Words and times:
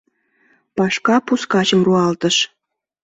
Пашка 0.75 1.15
пускачым 1.27 1.79
руалтыш. 1.87 2.35